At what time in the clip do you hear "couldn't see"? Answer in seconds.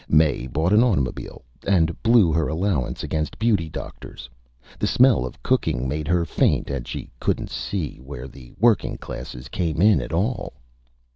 7.19-7.97